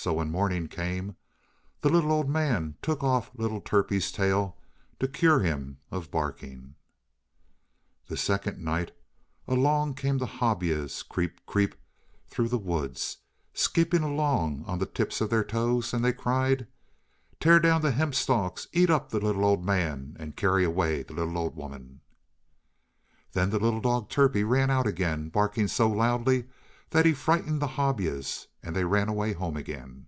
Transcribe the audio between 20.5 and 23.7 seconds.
away the little old woman." Then the